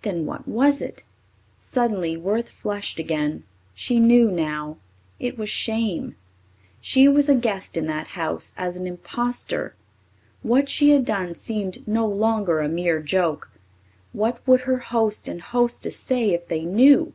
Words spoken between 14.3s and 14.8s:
would her